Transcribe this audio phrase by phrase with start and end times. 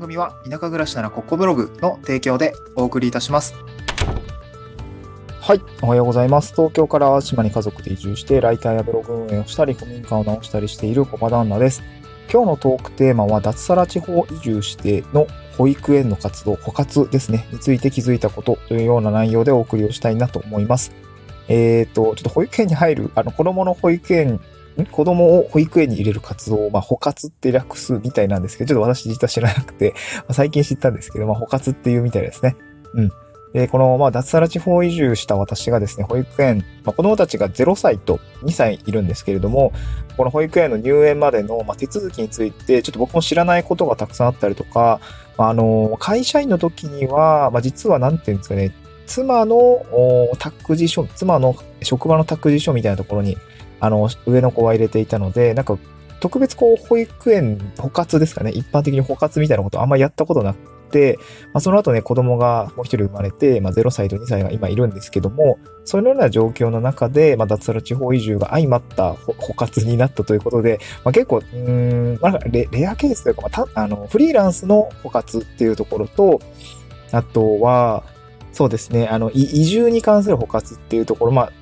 [0.00, 3.54] 番組は田舎暮らしならここブログの提供でお送りいたします。
[5.42, 5.60] はい。
[5.82, 6.54] おはようございます。
[6.54, 11.82] 東京から島に家族で移住して、ライターやブログ運営をしたり、古民家を直したりしている小場旦那です。
[12.32, 15.26] 今日のトークテーマは、脱サラ地方移住しての
[15.58, 20.92] 保育園の活動、保活ですね、について気づいたことというような内容でお送りをしたいなと思います。
[21.48, 24.40] えっ、と、ちょっと保育園に入る、あの、子供の保育園、
[24.92, 32.56] 子供を保育園に入れる活動を、まあ、保活って略すみたいなんですけど、ちょっと私実は知らなくて、 まあ最近知ったんですけど、まあ、保活っていうみたいですね。
[32.94, 33.10] うん。
[33.52, 39.72] で、この、まあ、脱サラ地方移住した私がですね、保育園、まあ、子供たちが0歳と2歳いるんですけれども、
[40.16, 45.00] この保育園の入園までの、まあ、手続きについて、ちょっと僕も知らないことがたくさんあったりとか、
[45.36, 48.72] まあ、あの、会社員の時には、まあ、実はなんていうんですかね、
[49.06, 49.82] 妻の
[50.38, 53.36] 託児所、妻の職場の託児所みたいなところに、
[53.80, 55.78] あの、上の子は入れていたので、なんか、
[56.20, 60.58] 特別こう、保育園、保活ですかね、一般的に保活みたいなことあんまやったことなく
[60.90, 61.18] て、
[61.54, 76.40] まあ、その後ね、子供がもう一人生まれて、まあ、0歳と2歳が今いるんですけども、そういうような状況の中で、まあ、脱サラ地方移住が相まった保保活になったということで、まあ、結構、うん、まあ、レレアケースというか、まあ、たあの、フリーランスの保活っていうところと、
[77.12, 78.04] あとは、
[78.52, 81.52] そうですね、あの、移住に関する保活っていうところ、まあ、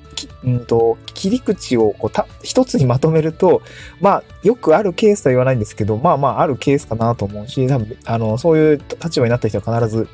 [0.43, 3.61] うんと切り口をこうた一つにまとめると、
[3.99, 10.07] まあ、よくあるケースとは言わないんですけど、まあまあ、あるケースかなと思うし、多分、あの、そういう立場になった人は必ず、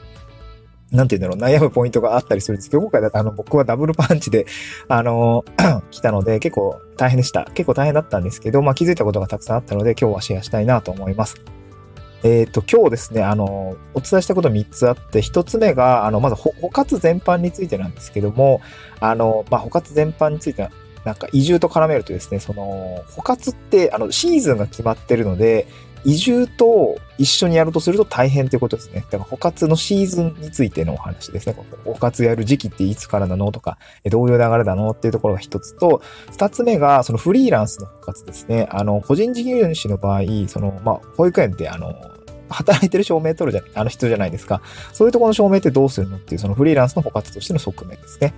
[0.92, 4.46] なんて言うんだろう、悩むポイントがあったりするんですけど、今回だとあの、僕はダブルパンチで、
[4.88, 5.46] あの、
[5.92, 7.46] 来たので、結構大変でした。
[7.54, 11.36] 結構大変だったんですけど、まあ気づいたことがたくさんあったので、今日はシェアしたいなと思います。
[12.24, 18.62] えっ、と、今日ですね、あの、お伝えしたこと3つあって、1つ目が、あの、まず、ほ保活全般についてなんですけども、
[19.00, 20.72] あの、まあ、保活全般については、
[21.04, 25.68] なんか移住と絡めるとですね、その、保活って、あの、シーズンが決まってるので、
[26.06, 29.02] 移住と一緒にやるとすると大変ということですね。
[29.10, 31.56] だから、保活のシーズンについてのお話ですね。
[31.84, 38.68] 保活やる時期っていつからなのとか、どういう流れなのっていうところが一つと、二つ目が、そのフリーランスの保活ですね。
[38.72, 41.94] あの、個人事業主の場合、その、まあ、保育園って、あの、
[42.50, 44.62] 働いてる証明取るじゃ、あの人じゃないですか。
[44.94, 48.34] そういうところの証明ってどうするのっていう、そのフリーランスの保活としての側面ですね。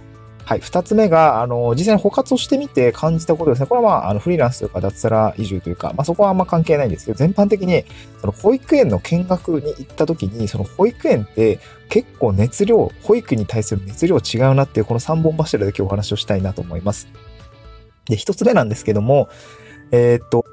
[0.48, 0.60] はい。
[0.60, 3.66] 二つ目が、あの、実際に保活をしてみて感じたことですね。
[3.66, 7.84] これはまあ、あの、フリーランスというか、脱サラ移住というか、まあそこはあんま関係ないんですけど、全般的に、
[8.22, 11.60] その保育園の見学に行った時に、その保育園って
[11.90, 17.10] 結構熱量、保育に対する熱量違うなっていう、この三本柱で今日お話をしたいなと思います。
[18.06, 19.28] で、一つ目なんですけども、
[19.92, 20.46] えーっと、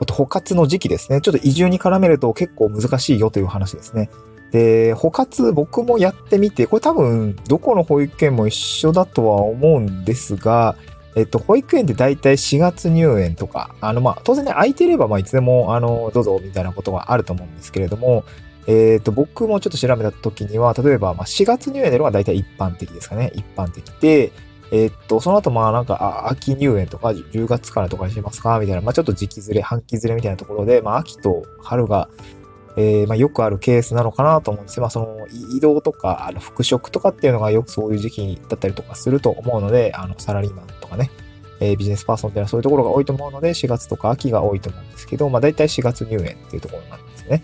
[0.00, 1.20] あと、保活の時期ですね。
[1.20, 4.10] ちょっと移住に絡めると結構難しいよという話ですね。
[4.54, 10.76] で、保活僕もやってみて、これ多分どこの保育園も一緒だとは思うんですが、
[11.16, 18.22] えっと、保育園って大体4月入園とか、あの、まあ、当然ね、空いてれば、ま、いつでも、あの、どうぞ、みたいなことがあると思うんですけれども、
[18.68, 23.32] えっと、僕もちょっと調べた時には、例えば、ま、4月入園でのが大体一般的ですかね。
[23.34, 24.30] 一般的で、
[24.70, 32.08] えっと、その後、まあなんか、秋入園とか、10月からとかにしますかみたいな、まあちょっと時期ずれ、半期ずれみたいなところで、まあ秋と春が、
[32.76, 34.82] えー、まあよくあるケースなのかなと思うんですよ。
[34.82, 35.26] まあその、
[35.56, 41.10] 移動とか、あの、復職とかっていうのがよくそういう時期だったりとかすると思うので、あの、サラリーマンとかね、
[41.60, 47.42] えービジネスパーソンっていうのはそういうところが多いと思うので、4月とか秋が多いと思うんですけど、まあ大体4月入園っていうところなんですね。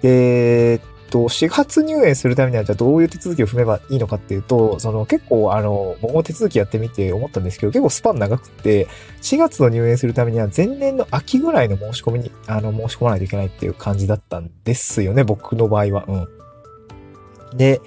[0.00, 0.80] で、
[1.14, 8.88] と、4月入園するためには、じゃあどういう手続きを踏めばいいのかっていうと、その結構、あの、僕も手続きやってみて思ったんですけど、結構スパン長くて、
[9.22, 16.04] 4月の入園するためには前年の秋ぐらいの申し込みに、あの、申し込まないといけないっていう感じだったんですよね、僕の場合は。
[17.52, 17.56] うん。
[17.56, 17.80] で、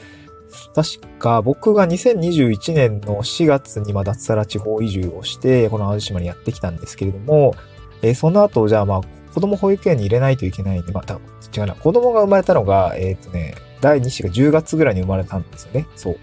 [0.74, 7.56] 確か僕が2021年の4月にまあ脱サラ地方移住をして、この淡路島にやってきたんですけれども、
[8.02, 9.02] えーその後、じゃあまあ、
[9.38, 11.20] 子供保育園に入れないといけないんで、また、
[11.56, 15.86] 違うな、子供が生まれたのが、えっ、とね、第2子が10月ぐらいに生まれたんですよね。
[15.96, 16.18] そう。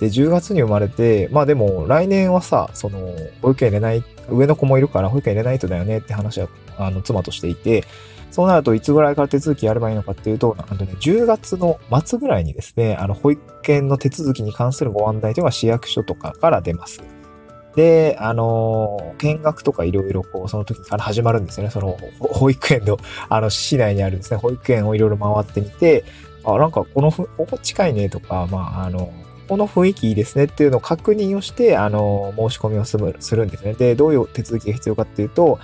[0.00, 2.98] で、10月に生まれて、まあでも、来年はさ、その、
[3.40, 7.84] 保育園入れない、上の子もいるから保育園入れないとだよねって話は、あの、妻としていて、
[8.30, 17.02] そうなるといつぐらいから手続きやればいいのかっていうと、なんとね、10月の末ぐらいにですね、あの、保育園の手続きに関するご案内というのが市役所とかから出ます。
[17.74, 21.70] で、あのー見学とかいろいろこう、その時から始まるんですよね。
[21.70, 22.98] その、保育園の、
[23.28, 26.04] あの、市内にあるんですね、保育園をいろいろ回ってみて、
[26.44, 29.12] あ、なんかこのふ、ここ近いねとか、まあ、あの、
[29.48, 33.74] この雰囲気いいですねっていうのを確認をして、あの、申し込みをするするんですね。
[33.74, 35.58] で、どういう手続きが必要かっていうと、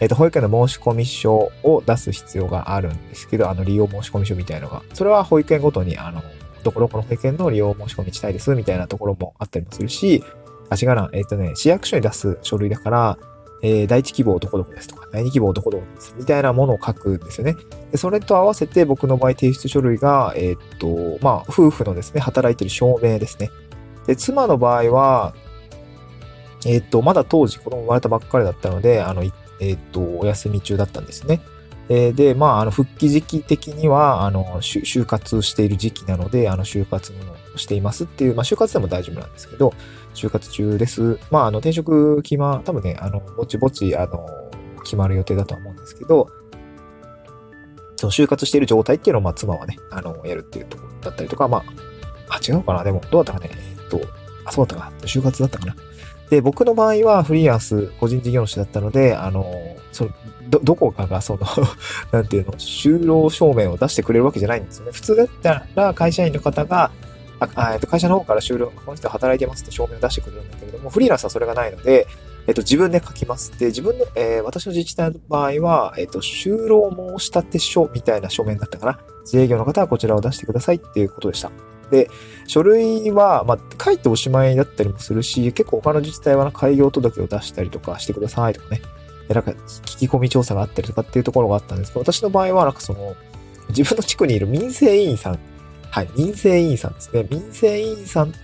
[0.00, 4.82] えっ、と、保育園の申込書を出す必要があるんですけど、あの、利用申込書みたいのが。
[4.92, 6.22] それは保育園ごとに、あの、
[6.62, 10.24] どこどこの保育園の利用申し込みしたいですみたいなところもあったりもするし、
[10.70, 11.10] あ、違うな。
[11.12, 13.18] えっ、とね、市役所に出す書類だから、
[13.62, 17.56] えー第一希望どこどこですとか、第二希望どこどこですみたいなものを書くんですよね。
[17.90, 23.50] でそれと合わせて僕の場合提出書類が、えーと、まあ、夫婦のですね、働いてる証明ですね。
[24.06, 25.34] で、妻の場合は、
[26.66, 29.22] えーと、まだ当時子供生まれたばっかりだったので、あの、
[29.60, 31.40] えっと、お休み中だったんですね。
[31.88, 39.72] えーで、まあ、あの、復帰時期的には、あの、就就活している時期なので、あの、就活をしていますっていう、まあ、就活でも大丈夫なんですけど、
[40.14, 41.18] 就活中です。
[41.30, 44.26] まあ、あの、転職決ま、多分ね、あの、ぼちぼち、あの、
[44.82, 46.28] 決まる予定だとは思うんですけど、
[47.96, 51.64] その就活している状態っていうのを、まあ、妻はね、あの、やるっていうところだったりとか、まあ、
[52.28, 52.82] あ、違うかな？
[52.82, 53.50] でも、どうだったかね？
[53.54, 54.00] えっと、
[54.46, 54.92] あ、そうだったか。
[55.02, 55.76] 就活だったかな。
[56.30, 59.44] で、僕の場合はフリーランス、個人事業主だったので、あの、
[59.92, 60.10] その、
[60.54, 61.40] ど、どこかが、その、
[62.12, 64.92] なんていうの、就労証明を出してくれるわけじゃないんですよね。
[64.92, 66.90] 普通だったら会社員の方が、
[67.40, 72.06] あえっと会社の方から就労、この人働いてますって証明を出してくれるんだけれども、フリーランスはそれがないので、
[72.46, 73.58] えっと、自分で書きます。
[73.58, 79.00] で、自分の、えー私の自治体の場合は、えっと、就労申立書みたいな書面だったかな。
[79.24, 81.50] 自営業の方はこちらを出してくださいっていうことでした。
[81.90, 82.10] で、
[82.46, 88.82] 書類は、まあ、書いておしまいだったりもするし、結構他の自治体は開業届を出したりとかしてくださいとかね。
[89.28, 93.16] なんか、聞き込み調査があったりとかっていうところがあったんですけど、私の場合は、なんかその、
[93.70, 95.38] 自分の地区にいる民生委員さん、
[95.90, 97.26] はい、民生委員さんですね。
[97.30, 98.34] 民生委員さん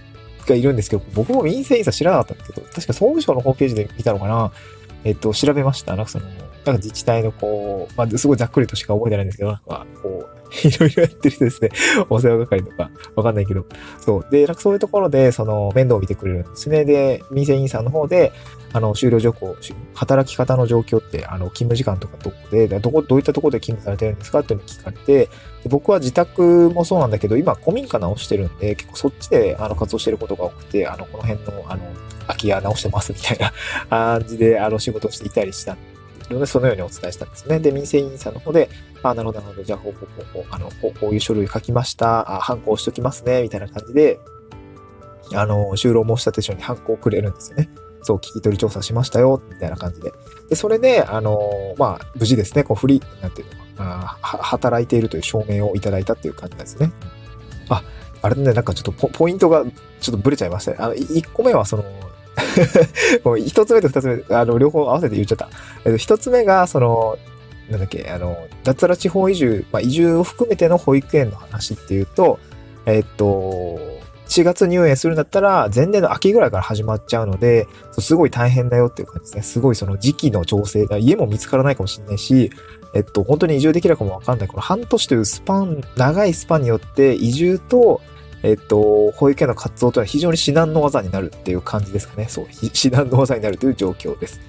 [0.47, 4.53] がいるんですけど、僕も民生委員さん知らなかったんですけど、確か総務省のホームページで見たのかな。
[5.05, 5.97] えっと、調べました。
[5.97, 6.27] なんかその、
[6.65, 11.71] なんか自治体のこう、まあ、すごいざっくりとしか覚えてないんですけど、なんか、こう、 いろいろやってる人ですね。
[12.09, 13.65] お世話係とか、わかんないけど。
[14.01, 14.27] そう。
[14.31, 16.85] で、なんかそういうところで、その、面倒を見てくれるんですね。
[16.85, 18.33] で、民生委員さんの方で、
[18.73, 19.57] あの、終了条項、
[19.95, 25.27] 働き方の状況って、あの、勤務時間とかどこで、どこ、どういったところで勤務されてるんですかっていうのを聞かれて、
[25.63, 31.83] で僕は自宅もそうなんだけど、今、古民家直してるんで、結構そっちで、あの、活動してることが多くて、あの、この辺の、あの、
[32.27, 33.53] 空き家直してますみたいな
[33.91, 35.77] 感じで、あの、仕事をしていたりした、
[36.47, 37.59] そのようにお伝えしたんですね。
[37.59, 38.69] で、民生委員さんの方で、
[39.03, 44.21] あ、なるほど、なるほど、じゃあ、こう、こう、こう、あの、こうこういう書類書きました、あ、反抗しときますね、みたいな感じで、
[45.35, 47.69] あの、就労申立書に反抗をくれるんですよね。
[48.03, 50.13] そう、聞き取り調査しましたよ、みたいな感じで。
[50.49, 56.93] で、それで、あの、まあ、無事ですね、こう、フリー、なんていうのか、あは働いているという証明をいただいたっていう感じなんですね。
[57.71, 57.83] あ、
[58.23, 59.65] あれね、なんかちょっとポポイントが
[60.01, 60.77] ちょっとブレちゃいましたね。
[60.81, 61.85] あの、1個目はその、
[63.25, 65.49] もう一つ目と二つ目、あの、両方合わせて言っちゃった。
[65.85, 67.17] えっと、一つ目が、その、
[67.71, 72.39] なんだっけ、あの、脱サラ地方移住、まあ、移住を含めての保育園の話っていうと、
[72.87, 73.79] えっと、
[74.31, 77.67] 4月入園するんだったら、前年の秋ぐらいから始まっちゃうので、
[77.99, 79.43] すごい大変だよっていう感じですね。
[79.43, 82.51] すごいその時期の調整が、家も見つからないかもしれないし、
[82.95, 84.49] えっと、本当に移住できるかもわかんない。
[84.49, 88.01] この半年というスパン、長いスパンによって、移住と、
[88.43, 92.27] えっと、保育園の活動というのは非常に至難の技になるっていう感じですかね。
[92.29, 94.41] そう、至難の技になるという状況です。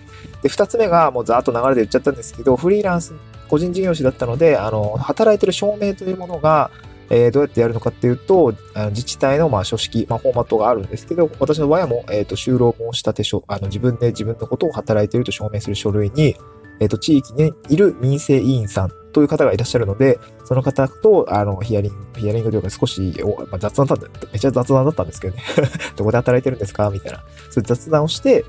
[0.41, 3.13] で、二つ目が、もうざーっと流れで言っちゃったんですけど、フリーランス、
[3.49, 6.71] 個人事業主だったので、あの、働いてる証明というものが、
[7.09, 16.37] えーどうやってやるのかっていうと、あの自治体のまあ書式、まあ、フォーマットがあるんですけど、私の場合も、えっ、と、就労申立書、あの、自分で自分のことを働いていると証明する書類に、
[16.79, 23.13] えっ、と、地域にいる民生委員さんという方がいらっしゃるので、その方と、あの、ヒアリング、ヒアリングというか少し、
[23.49, 25.43] まあ、雑談だった、めっちゃ雑談だったんですけどね。
[25.95, 26.89] どこで働いてるんですか？
[26.89, 27.19] みたいな。
[27.49, 28.45] そういう雑談をして、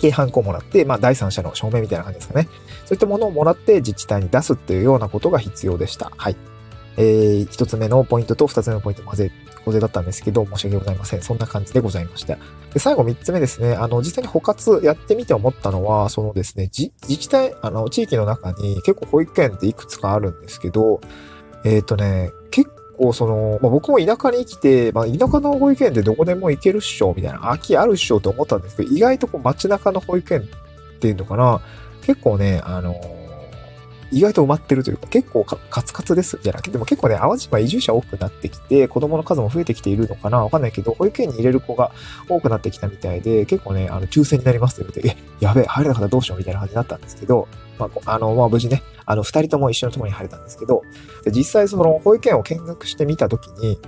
[0.00, 2.48] 軽犯行もらって、まあ、第三者の証明みたいな感じですかね。
[2.86, 6.12] そういったものをもらって自治体に出すっていうようなことが必要でした。
[6.16, 6.36] はい。
[7.00, 9.30] えー、一つ目のポイントと二つ目のポイント混ぜ、
[9.64, 11.22] 混ぜだったんですけど、申し訳ございません。
[11.22, 12.36] そんな感じでございました。
[12.74, 13.74] で、最後三つ目ですね。
[13.74, 21.00] あの、実際に補活やってみて思ったのは、そのですね、自治体、あの、地域の中に結構保育園っていくつかあるんですけど、
[21.64, 31.60] えっ、とね、結構その、まあ、僕も田舎に生きて、まあ、田舎の保育園ってどこでも行けるっしょ、みたいな、空きあるっしょと思ったんですけど、意外とこう街中の保育園っていうのかな、
[32.02, 32.94] 結構ね、あの
[34.10, 41.92] 意外と埋まってるというか、結構かカツカツですじゃなくて、でも結構ね、淡路島移住者多くなってきて、子供の数も増えてきているのかなわかんないけど、保育園に入れる子が
[42.28, 47.48] 多くなってきたみたいで、結構ね、あの、抽選になりますって言って、え、やべえ、入れなかったらどうしようみたいな感じになったんですけど、
[47.78, 50.82] まあ、あの、まあ、無事ね、あの、二人とも一緒のところに入れたんですけど、
[51.24, 53.78] で実際その保育園を見学してみたときに、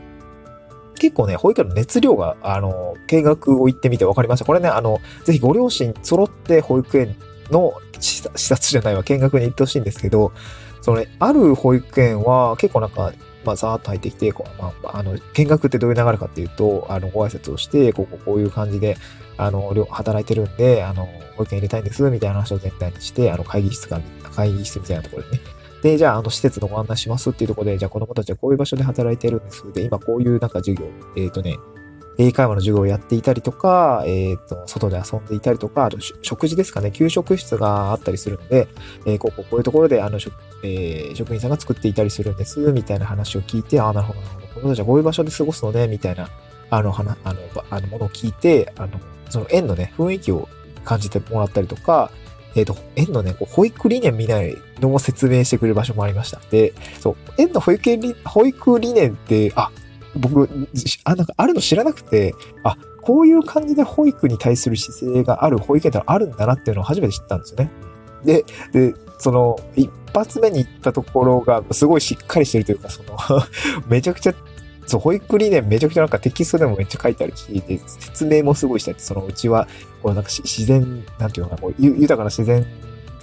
[1.01, 4.45] 結構ね、保育園の熱量が、あの、見学を行ってみて分かりました。
[4.45, 7.17] これね、あの、ぜひご両親揃って保育園
[7.51, 10.33] の視察視察じゃないわ、見学に行ってほしいんですけど、
[10.81, 13.13] そのね、ある保育園は結構なんか、
[13.45, 18.97] まあ、ざーっと入ってきて、こうまあ、あの、見学ってどういう流れかっていうと、あの、ご挨拶をして、こう、こうこういう感じで、
[19.37, 24.01] あの、働いてるんで、あの、保育園入れたいんです、みたいな話を全体にして、あの、会議室が、
[24.35, 25.41] 会議室みたいなところでね。
[25.83, 29.73] で、じゃあ、あの、施設のご案内しますっていうところで、じゃあ、子供たちはこういう場所で働いてるんです。
[29.73, 31.57] で、今こういうなんか授業、えっ、とね、
[32.21, 38.69] 英会話の授業をやっていたりとか、えっ、と、外で遊んでいたりとか、あと食事ですかね、給食室があったりするので、
[39.07, 40.19] えー、こここういうところで、あの、
[40.63, 46.29] えー、職員さんが作っていたりするんです、みたいな話を聞いて、ああ、なるほど、なるほど、この人たちはこういう場所で過ごすのね、みたいな、
[46.69, 49.01] あの、話、あの、あの、ものを聞いて、あの、
[49.31, 50.47] その園のね、雰囲気を
[50.85, 52.11] 感じてもらったりとか、
[52.55, 56.41] えっ、ー、と、園のね、こう保育理念みたいのを説明してくれる場所もありました。
[56.51, 59.71] で、そう、園の保育理保育理念って、あ、
[60.17, 60.49] 僕、
[61.05, 67.71] あ、なんかあるの知らなくて、あ、こういう感じで保育に対する姿勢がある保育園ってあるんだなっていうのを初めて知ったんですよね。
[68.25, 73.17] で、で、その、一発目に行ったところがすごいしっかりしてるというか、その
[73.89, 74.35] めちゃくちゃ
[74.87, 79.69] そう、保育理念めちゃくちゃなんかテキストでもめっちゃ書いてあるし、で、説明もすごいしてて、そのうちは、
[80.03, 82.67] こうなんか自然、なんていうのかな、こう豊かな自然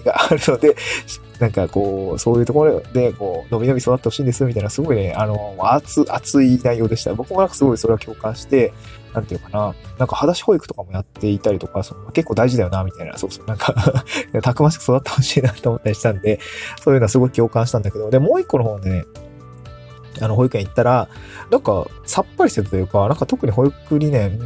[0.04, 0.76] があるので、
[1.40, 7.14] なんかこう、そういうところで、こう、伸び伸び育ってほしいんです、みたいな、すごいね、あの、熱、熱い内容でした。
[7.14, 8.74] 僕もなんかすごいそれは共感して、
[9.14, 13.74] なんていうかな、なんか裸足保育とかもやっていたりとか、その結構大事だよな、みたいな、そうそう、なんか
[14.42, 16.40] たくましく育ってほしいなと思ったりしたんで、
[16.84, 19.06] そういうのはすごい共感したんだけど、で、もう一個の方でね、
[20.22, 21.10] あの、保育園行ったら、
[21.52, 24.40] なんか、さっぱりしてたというか、なんか特に保育理念、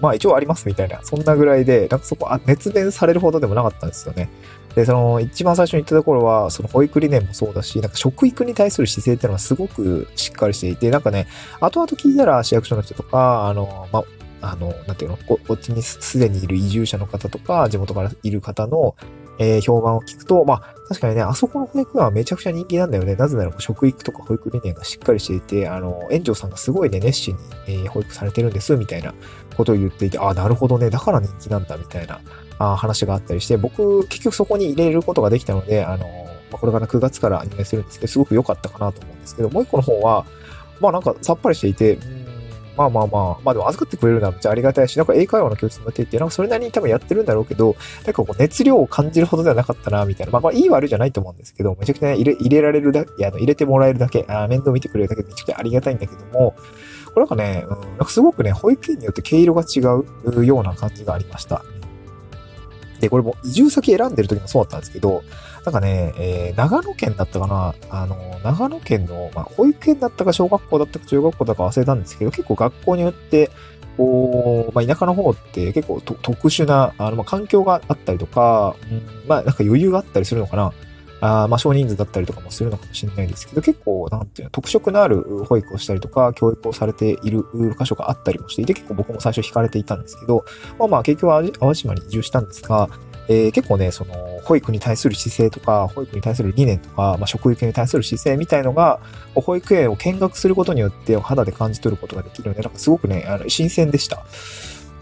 [0.00, 4.28] まあ一応ありますみたいな、そんなぐらいで、なんかそこ、あ、熱弁されるほどでもなかったんですよね。
[4.74, 11.26] で、その、一番最初に言ったところは、その保育理念もそうだし、なんか食育に対する姿勢っていうのはすごくしっかりしていて、なんかね、
[11.60, 18.96] 後々聞いたら市役所の人とか、あの、まあ、あの、なんていうのこ、こっちにすでにいる移住者の方とか、地元からいる方の、
[19.38, 23.14] えー、評判を聞くと、まあ、確かにね、あそこの保育園はめちゃくちゃ人気なんだよね。
[23.16, 29.14] なぜなら、食育とか保育理念がしっかりしていて、あの、園長さんがすごいね、熱心に、えー、保育されてるんです、みたいな
[29.56, 32.20] ことを言っていて、ああ、なるほどね、だから人気なんだ、みたいな
[32.62, 36.06] あ話があったりして、僕、結局そこに入れることができたので、あの、
[36.52, 40.24] ま、これから9月から入園するんですけど、すごく良かったかなと思うんですけど、もう一個の方は、
[40.80, 41.98] まあなんかさっぱりしていて、
[42.76, 50.32] まあまあまあ、まあでも預かってくれるのはめっちゃありがたいし、なんか英会話の教室もやっていて、なんかそれなりに多分やってるんだろうけど、なんかこう熱量を感じるほどではなかったな、みたいな。
[50.32, 56.54] まあこれいい悪いじゃないと思うんですけど、めちゃくちゃ、入れ入れられるだけ、あの入れてもらえるだけ、あ面倒見てくれるだけでめちゃくちゃありがたいんだけども、
[57.12, 59.80] これなんかね、うん、なんかすごくね、保育園によって毛色が違
[60.36, 61.62] うような感じがありました。
[63.02, 65.24] で、これも移住先選んでる時もそうだったんですけど、
[65.64, 73.50] なんかね、えー、長野県だったかな、あの、長野県の、まあ、保育園だったか小学校だったか中学校だか忘れたんですけど、結構学校によって、
[73.96, 80.72] こう、まあ、田舎の方って結構特殊な、あの、ま、環境があったりとか、うん、まあ、なんか余裕があったりするのかな。
[81.24, 87.44] あまあ少人数だったりとかもするのかもしれないですけど、結構、なんていうの、特色のある保育をしたりとか、教育をされている
[87.78, 90.44] 箇所があったりもしていて、結構僕も最初惹かれていたんですけど、
[90.80, 92.90] まあまあ結局は淡島に移住したんですが、
[93.28, 98.98] えー、結構ね、その、保育に対する姿勢とか、保育に対する理念とか、まあ、職育に対する姿勢みたいのが、
[99.34, 104.24] 保育園を見学することによって肌で感じ取ることができるので、なんかすごくね、あの新鮮でした。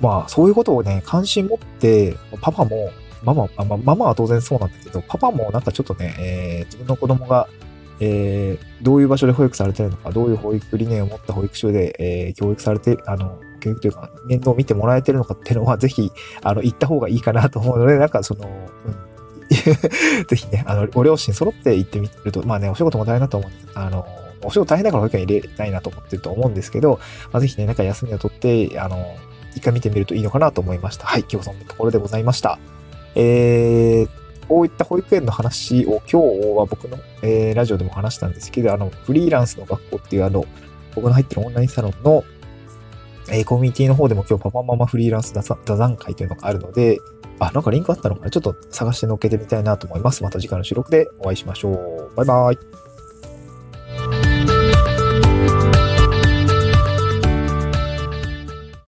[0.00, 2.90] まあ、そういうことをね、関心持って、パパも、
[3.22, 7.48] ママ、まあ、ママは当然そうなんだけど、パパもなんかちょっとね、えー、自分の子供が、
[8.00, 16.10] えー、どういう場所で保育されてるのか、どういう保育理念を持った保育所で、えー、教育されて、あの、教育というか、面倒を見てもらえてるのかっていうのは、ぜひ、
[16.42, 19.10] あの、行った方がいいかなと思うので、なんかその、うん、
[19.50, 23.78] ぜひね、あの、ご両親揃って行ってみると、まあね、お仕事も大変だと思うんです。
[23.78, 24.06] あの、
[24.42, 26.98] お仕事大変だから保育園入れたいなと思ってると思うんですけど、
[27.32, 29.14] まあ、ぜひね、なんか休みを取って、あの、
[29.54, 31.06] 一回見てみるといいのかなと思いました。
[31.06, 32.58] はい、今日そんなところでございました。
[33.14, 34.08] えー、
[34.48, 40.44] こういった保育園の話を今日は僕の、えー、ラジオでも話したんですけど、あの、フリーランスの学校っていうあの、
[40.94, 42.24] 僕の入ってるオンラインサロンの、
[43.30, 46.98] えー、コミュニティの方でも今日パパママフリーランス座談会というのがあるので、
[47.38, 48.30] あ、なんかリンクあったのかな？
[48.30, 50.22] ちょっと探して載っけてみたいなと思います。
[50.22, 52.14] また次回の収録でお会いしましょう。
[52.14, 52.89] バイバイ。